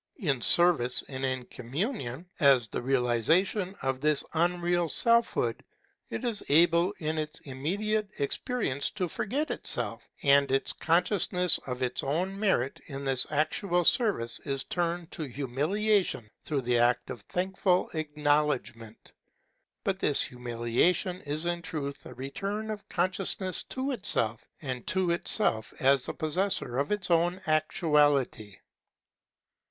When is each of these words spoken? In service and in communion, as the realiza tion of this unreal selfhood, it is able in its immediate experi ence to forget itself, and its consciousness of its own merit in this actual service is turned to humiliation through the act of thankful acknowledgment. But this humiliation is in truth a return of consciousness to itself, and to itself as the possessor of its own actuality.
In 0.17 0.41
service 0.41 1.03
and 1.09 1.23
in 1.23 1.45
communion, 1.45 2.27
as 2.39 2.67
the 2.67 2.81
realiza 2.81 3.45
tion 3.45 3.75
of 3.83 4.01
this 4.01 4.23
unreal 4.33 4.89
selfhood, 4.89 5.63
it 6.09 6.25
is 6.25 6.41
able 6.49 6.91
in 6.97 7.19
its 7.19 7.39
immediate 7.41 8.11
experi 8.17 8.71
ence 8.71 8.89
to 8.89 9.07
forget 9.07 9.51
itself, 9.51 10.09
and 10.23 10.51
its 10.51 10.73
consciousness 10.73 11.59
of 11.67 11.83
its 11.83 12.03
own 12.03 12.39
merit 12.39 12.81
in 12.87 13.05
this 13.05 13.27
actual 13.29 13.85
service 13.85 14.39
is 14.39 14.63
turned 14.63 15.11
to 15.11 15.21
humiliation 15.21 16.27
through 16.43 16.61
the 16.61 16.79
act 16.79 17.11
of 17.11 17.21
thankful 17.21 17.87
acknowledgment. 17.93 19.13
But 19.83 19.99
this 19.99 20.23
humiliation 20.23 21.21
is 21.27 21.45
in 21.45 21.61
truth 21.61 22.07
a 22.07 22.15
return 22.15 22.71
of 22.71 22.89
consciousness 22.89 23.61
to 23.65 23.91
itself, 23.91 24.49
and 24.63 24.87
to 24.87 25.11
itself 25.11 25.75
as 25.79 26.07
the 26.07 26.13
possessor 26.15 26.79
of 26.79 26.91
its 26.91 27.11
own 27.11 27.39
actuality. 27.45 28.57